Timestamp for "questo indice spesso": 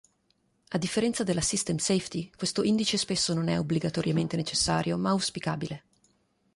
2.35-3.35